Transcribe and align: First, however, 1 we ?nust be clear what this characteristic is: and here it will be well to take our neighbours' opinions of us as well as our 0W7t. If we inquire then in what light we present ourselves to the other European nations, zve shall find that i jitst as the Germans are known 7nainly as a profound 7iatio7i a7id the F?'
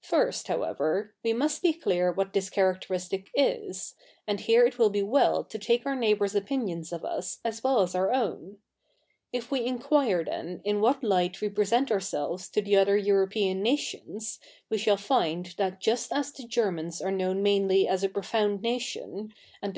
First, 0.00 0.48
however, 0.48 1.12
1 1.20 1.34
we 1.34 1.38
?nust 1.38 1.60
be 1.60 1.74
clear 1.74 2.10
what 2.10 2.32
this 2.32 2.48
characteristic 2.48 3.28
is: 3.34 3.94
and 4.26 4.40
here 4.40 4.64
it 4.64 4.78
will 4.78 4.88
be 4.88 5.02
well 5.02 5.44
to 5.44 5.58
take 5.58 5.84
our 5.84 5.94
neighbours' 5.94 6.34
opinions 6.34 6.90
of 6.90 7.04
us 7.04 7.38
as 7.44 7.62
well 7.62 7.80
as 7.82 7.94
our 7.94 8.08
0W7t. 8.08 8.56
If 9.30 9.50
we 9.50 9.66
inquire 9.66 10.24
then 10.24 10.62
in 10.64 10.80
what 10.80 11.04
light 11.04 11.42
we 11.42 11.50
present 11.50 11.90
ourselves 11.92 12.48
to 12.48 12.62
the 12.62 12.76
other 12.76 12.96
European 12.96 13.62
nations, 13.62 14.40
zve 14.72 14.78
shall 14.78 14.96
find 14.96 15.52
that 15.58 15.72
i 15.74 15.76
jitst 15.76 16.08
as 16.16 16.32
the 16.32 16.46
Germans 16.48 17.02
are 17.02 17.12
known 17.12 17.44
7nainly 17.44 17.86
as 17.86 18.02
a 18.02 18.08
profound 18.08 18.60
7iatio7i 18.60 19.02
a7id 19.02 19.30
the 19.62 19.68
F?' 19.68 19.72